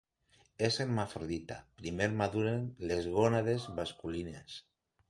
És 0.67 0.77
hermafrodita, 0.85 1.57
primer 1.83 2.09
maduren 2.23 2.67
les 2.93 3.13
gònades 3.21 3.71
masculines. 3.79 4.63